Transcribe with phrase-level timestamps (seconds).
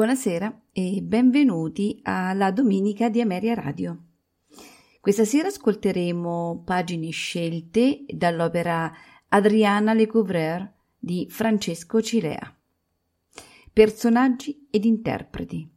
[0.00, 4.04] Buonasera e benvenuti alla Domenica di Ameria Radio.
[4.98, 8.90] Questa sera ascolteremo pagine scelte dall'opera
[9.28, 10.66] Adriana Lecouvreur
[10.98, 12.58] di Francesco Cilea.
[13.74, 15.70] Personaggi ed interpreti.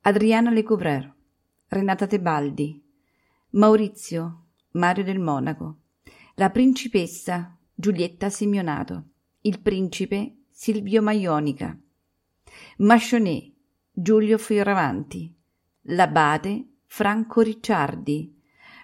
[0.00, 1.14] Adriana Lecouvreur,
[1.68, 2.82] Renata Tebaldi,
[3.50, 5.76] Maurizio, Mario del Monaco,
[6.34, 9.04] la principessa Giulietta Simeonato,
[9.42, 11.78] il principe Silvio Maionica,
[12.78, 13.52] Mascionet,
[13.92, 15.34] Giulio Fioravanti,
[15.82, 18.36] Labate, Franco Ricciardi,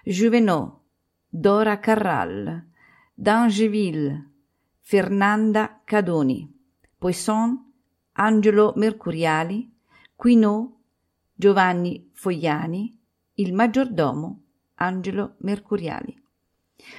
[0.03, 0.81] Juvenot,
[1.27, 2.63] Dora Carral,
[3.13, 4.31] D'Angeville,
[4.79, 6.51] Fernanda Cadoni,
[6.97, 7.71] Poisson,
[8.13, 9.71] Angelo Mercuriali,
[10.15, 10.73] Quinault,
[11.33, 12.97] Giovanni Fogliani,
[13.35, 14.43] il maggiordomo
[14.75, 16.21] Angelo Mercuriali.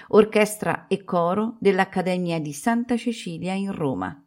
[0.09, 4.23] Orchestra e coro dell'Accademia di Santa Cecilia in Roma.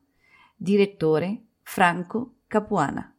[0.56, 3.19] Direttore Franco Capuana.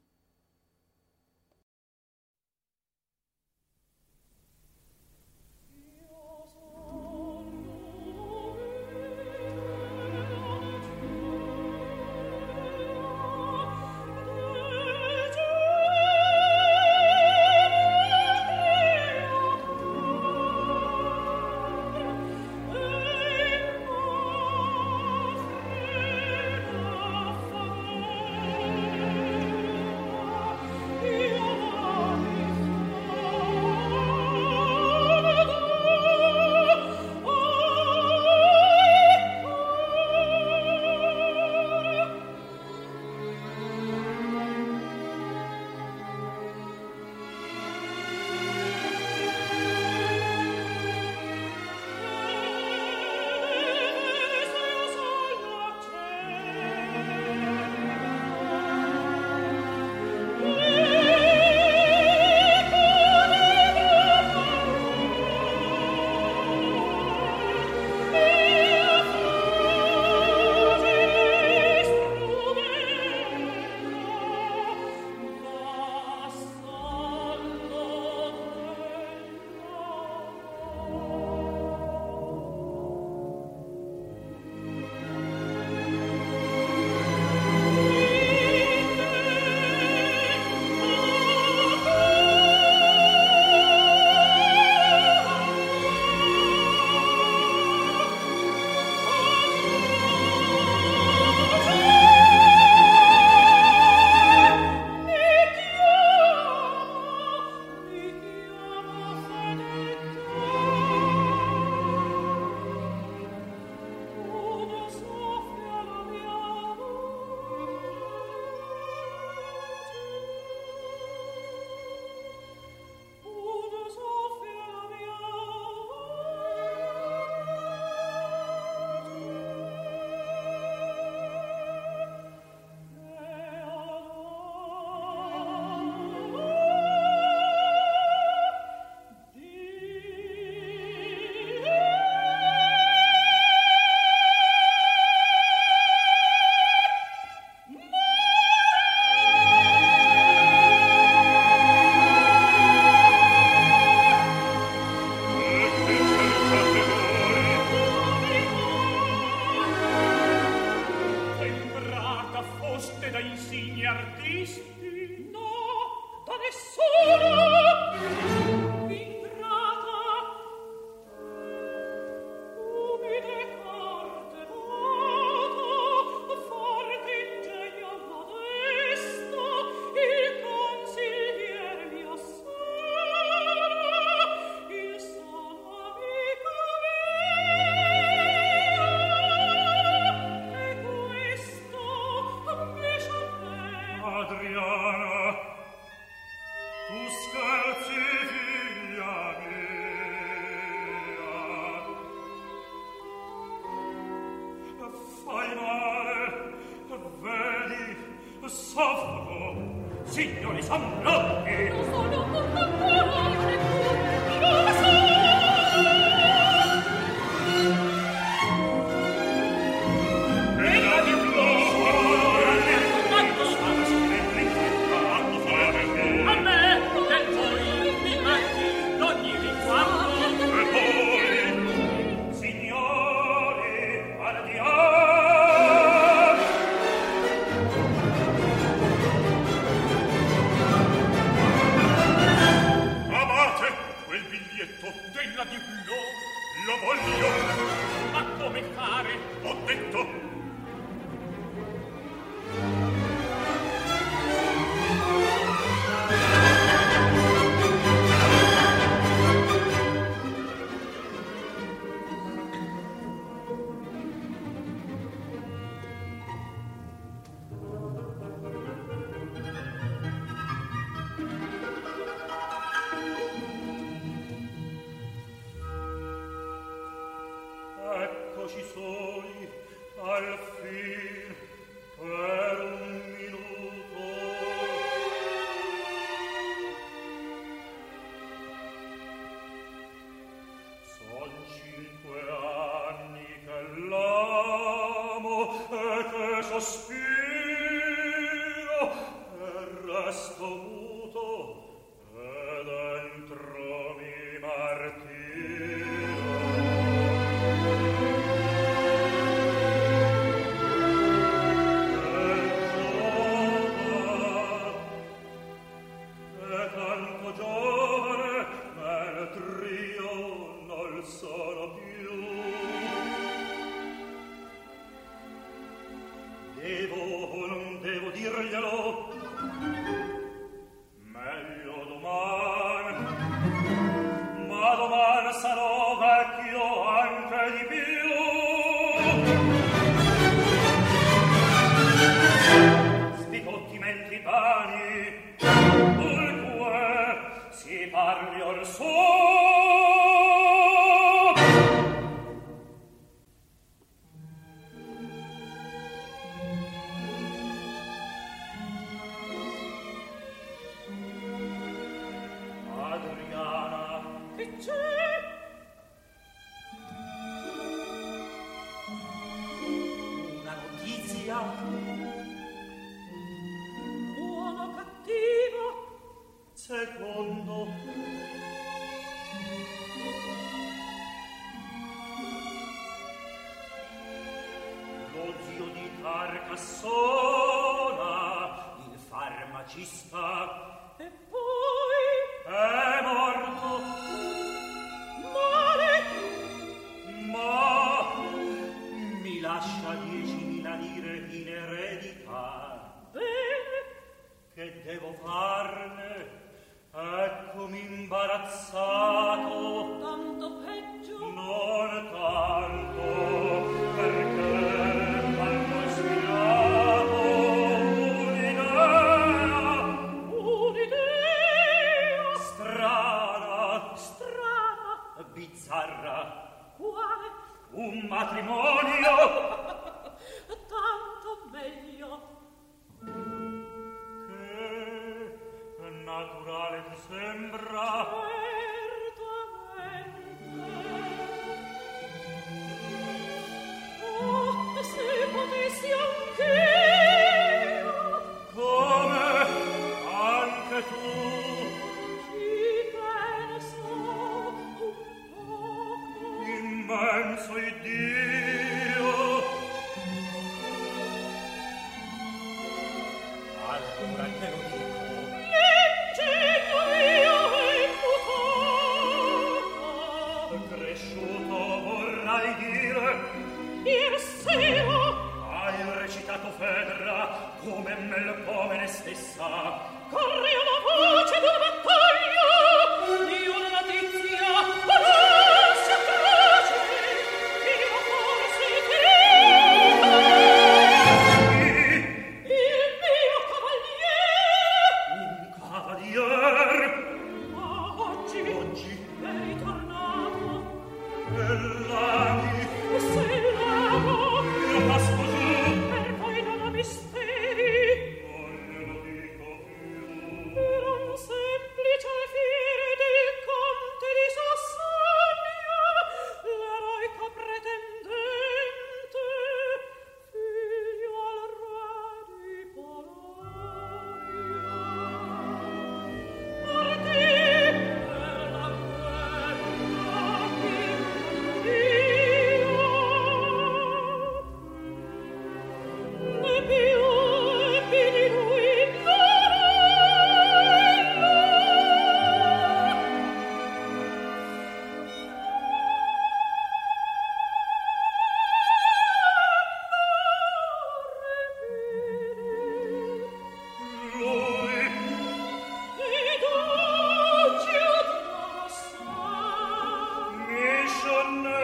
[561.11, 561.60] Sonne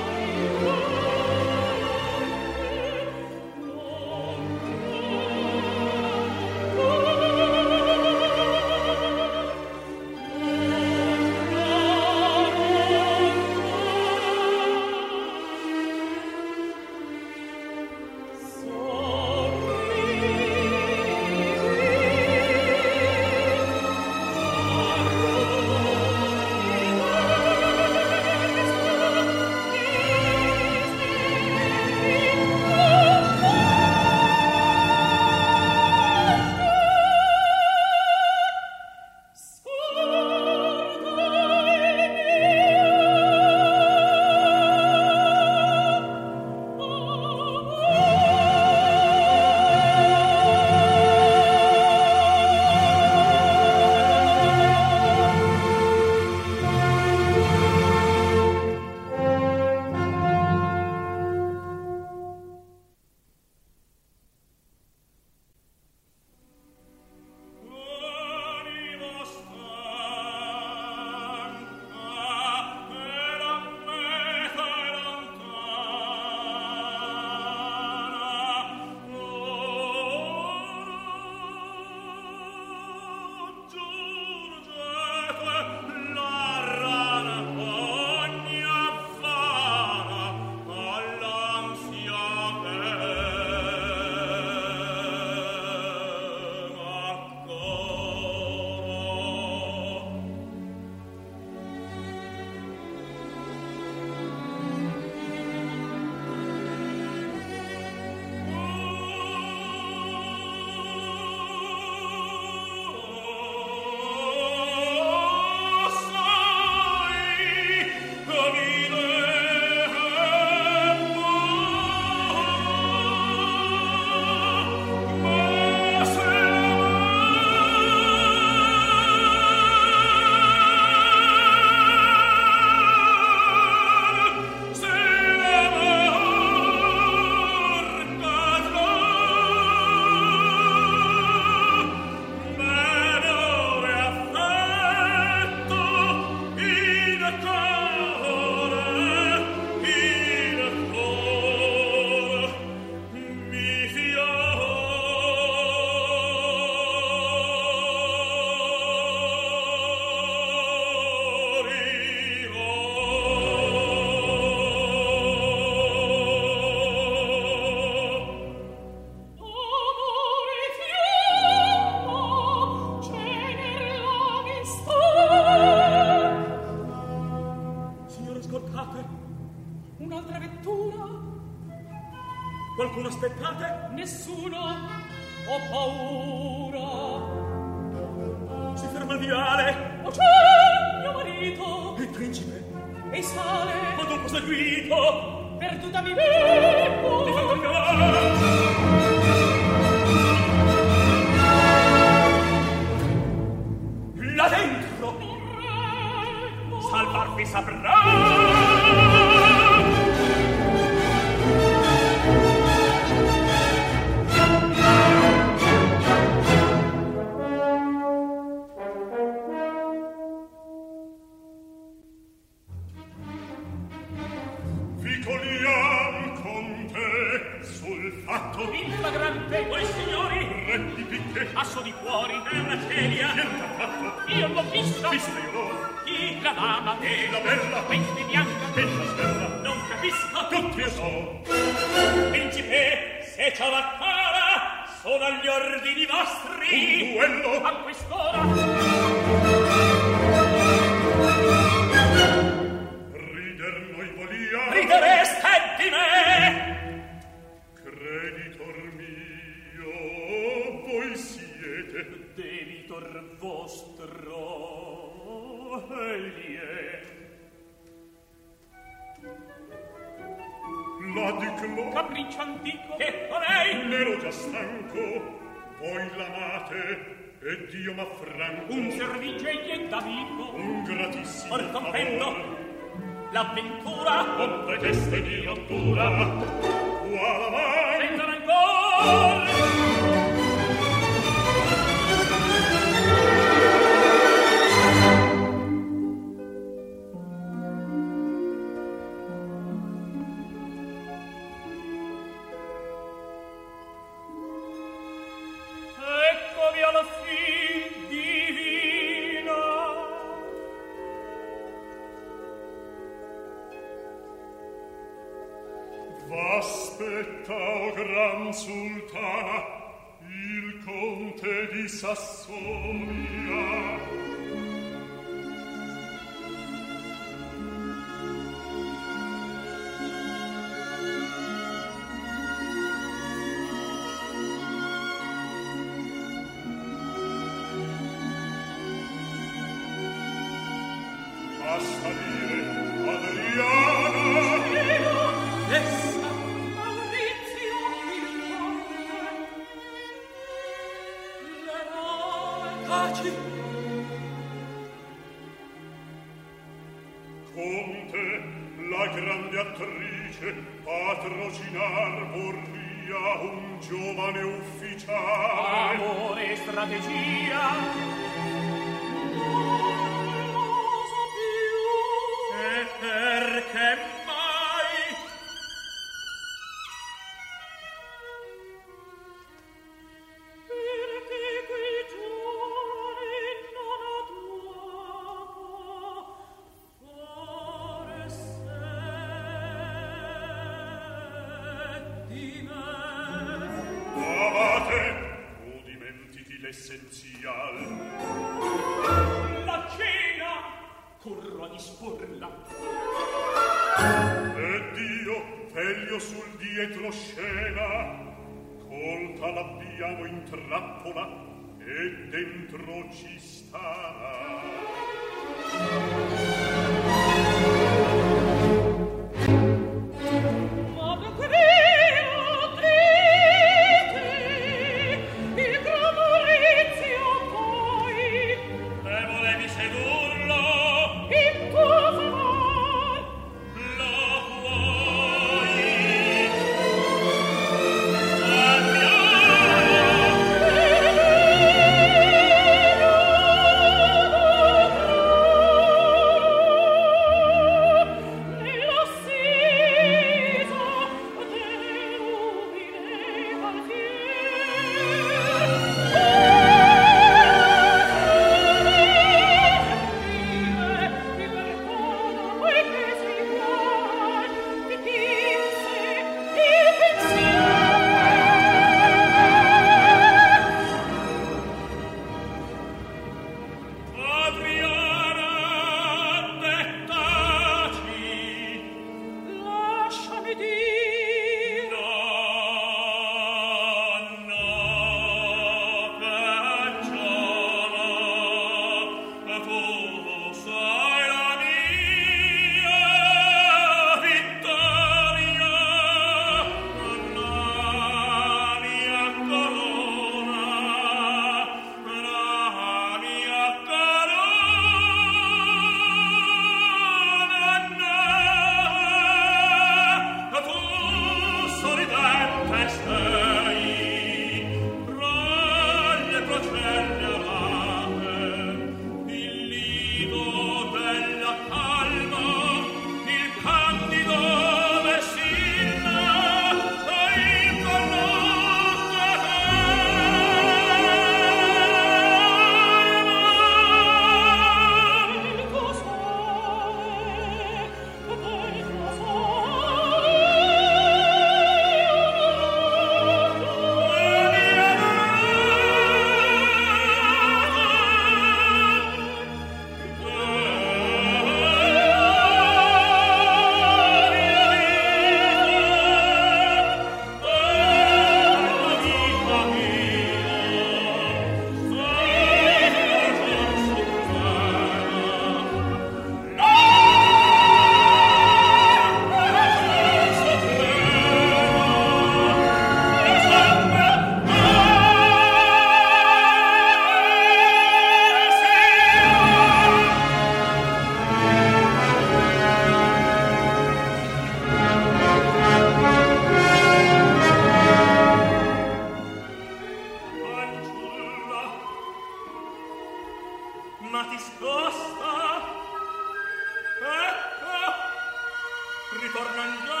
[599.31, 600.00] ritorno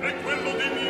[0.00, 0.89] è quello di mio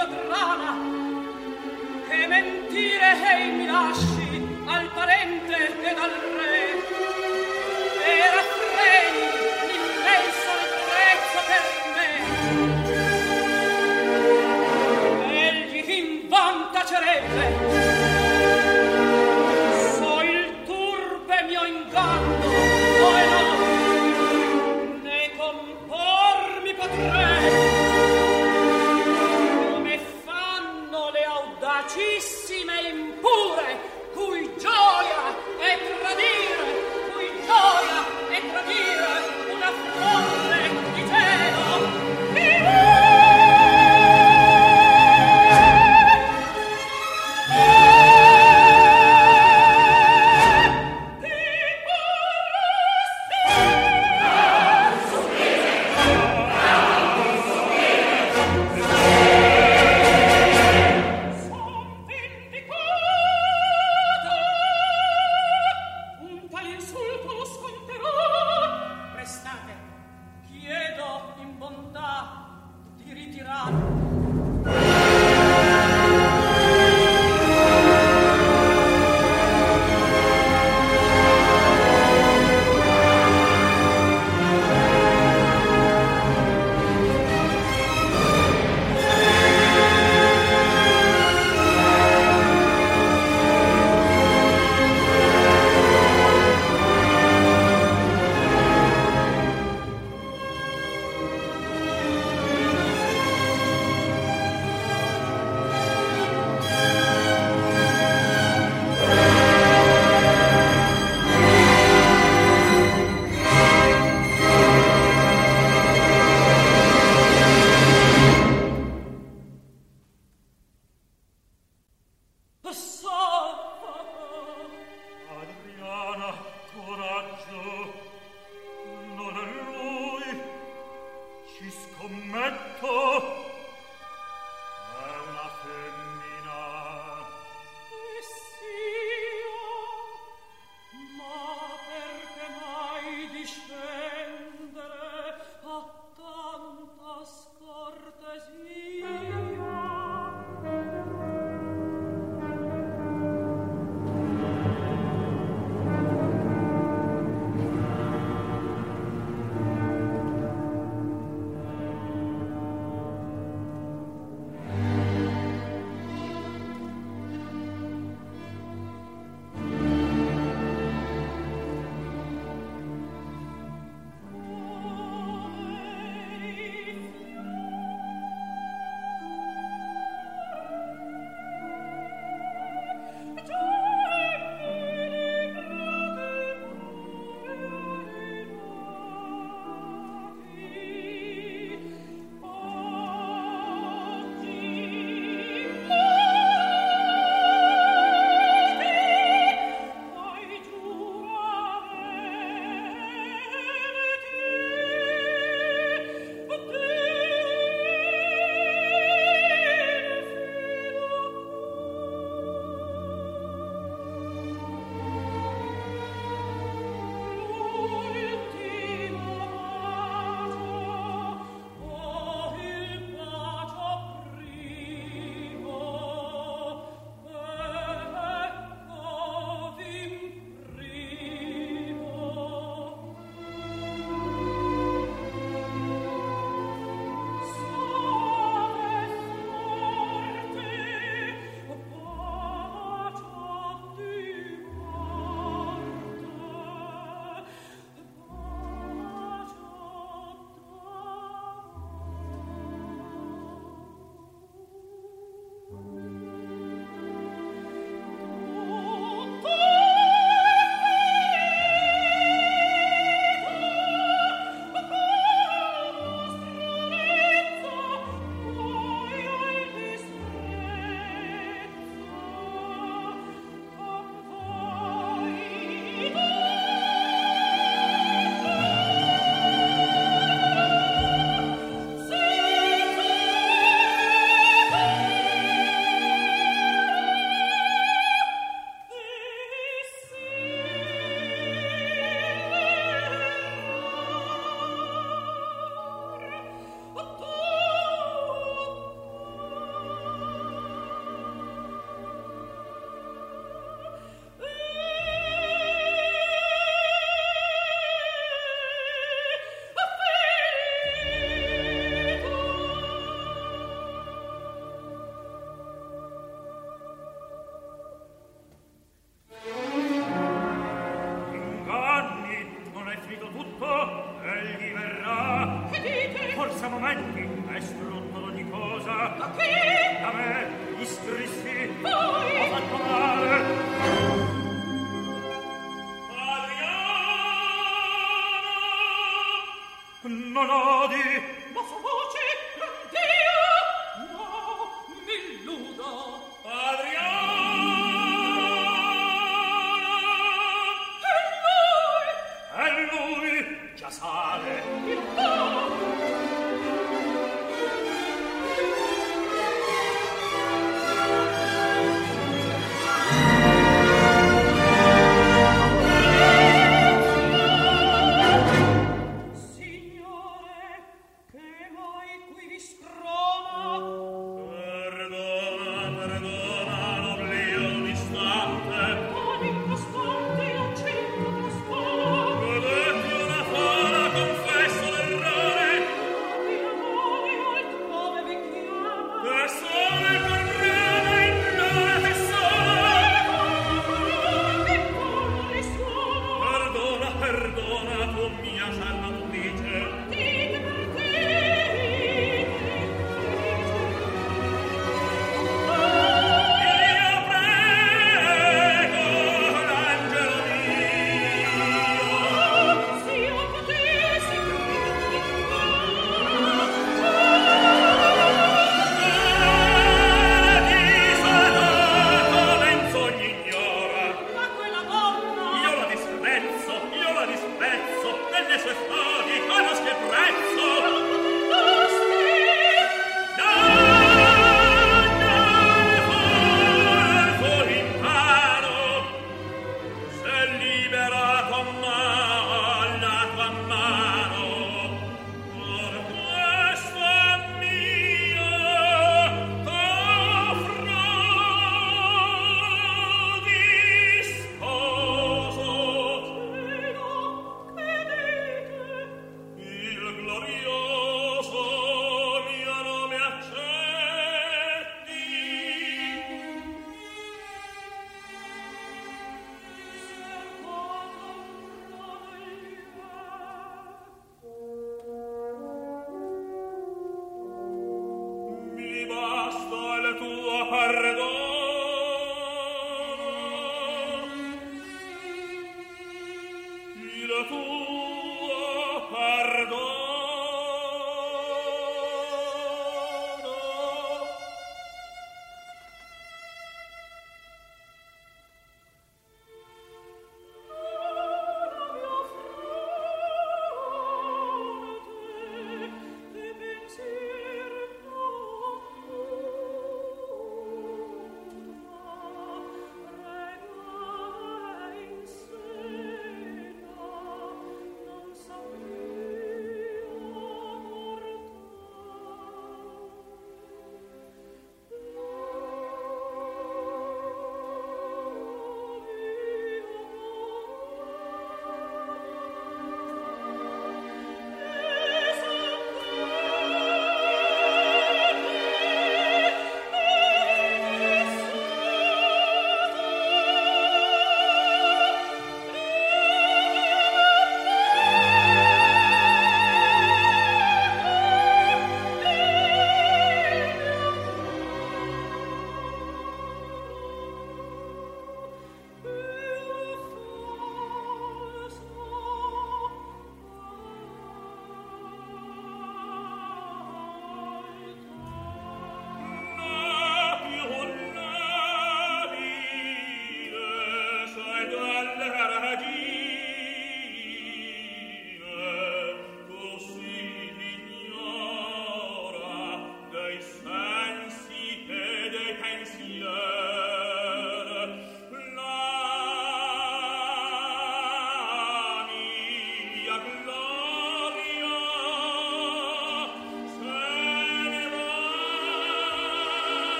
[0.00, 0.78] mio trama
[2.08, 6.49] che mentire ei mi lasci al parente ed al re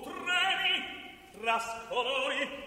[0.00, 0.84] tu tremi
[1.40, 2.65] tras colori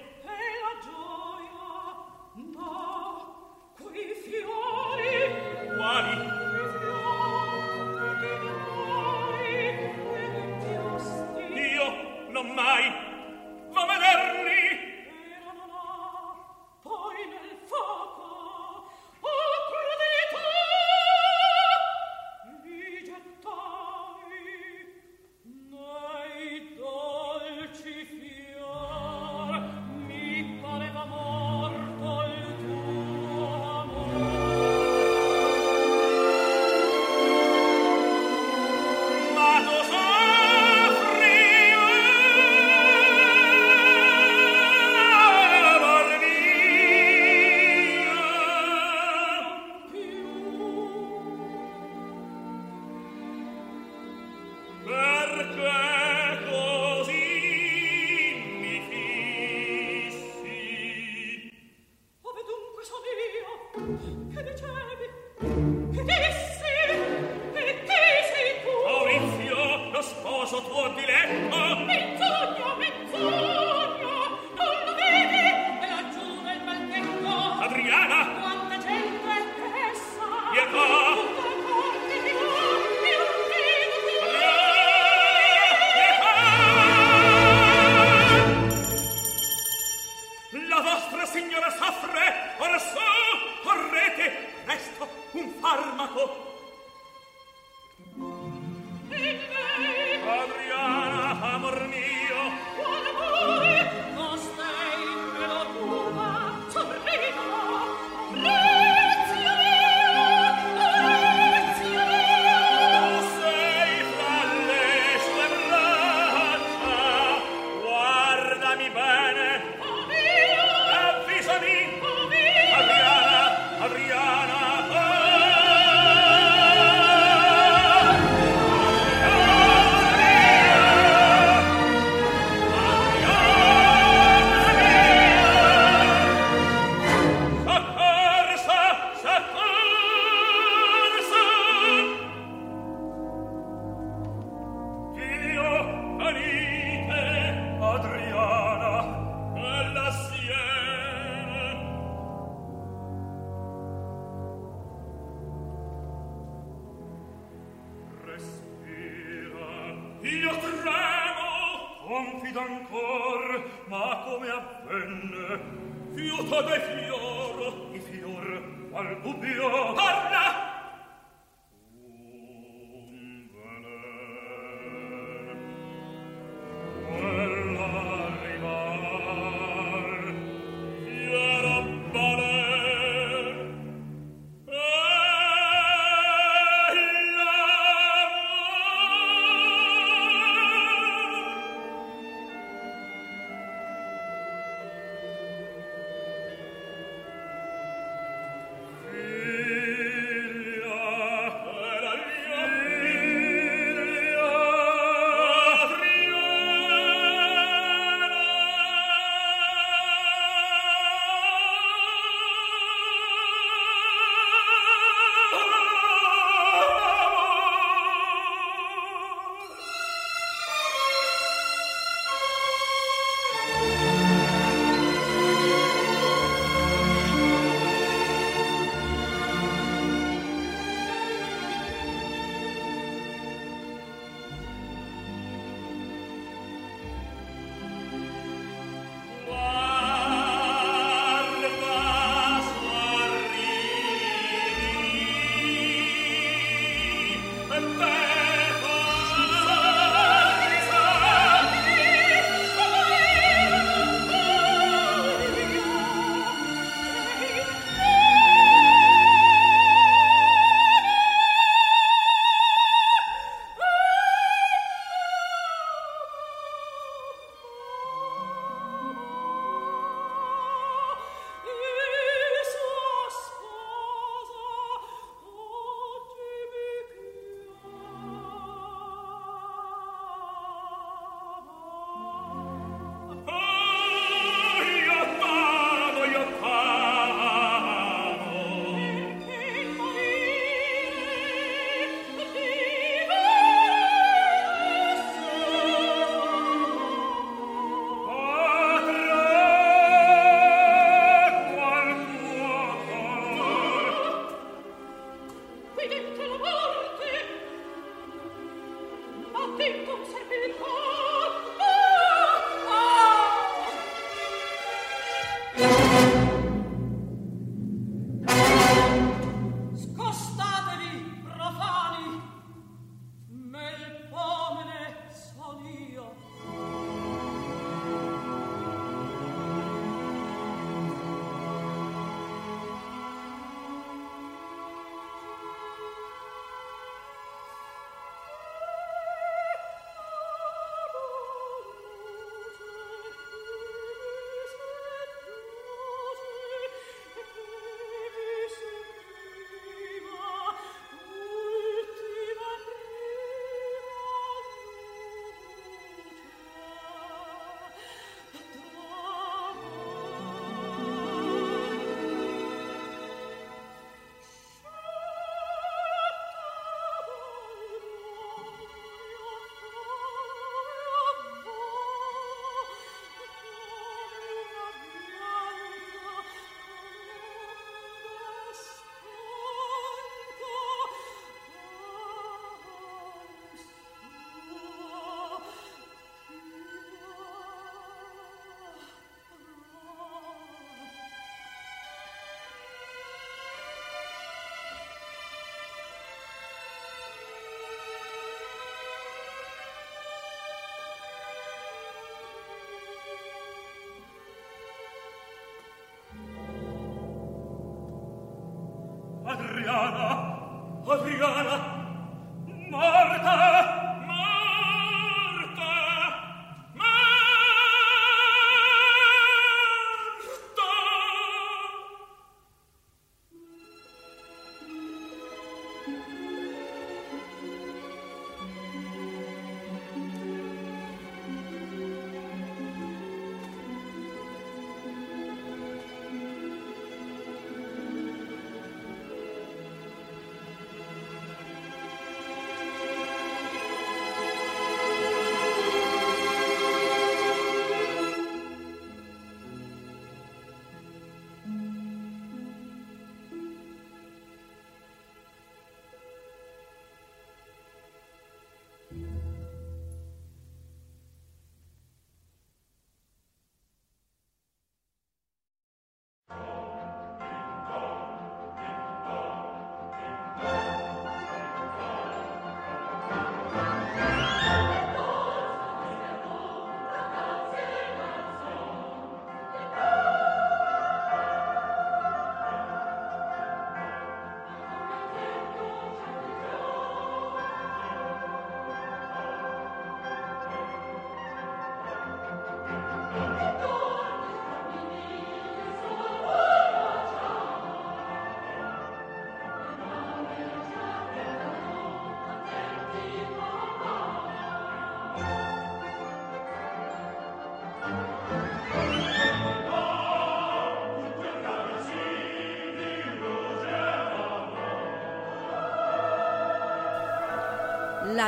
[409.49, 410.59] Adriana,
[411.07, 411.88] Adriana,